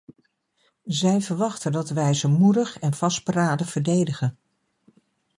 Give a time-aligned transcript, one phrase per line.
[0.85, 4.37] Zij verwachten dat wij ze moedig en vastberaden verdedigen.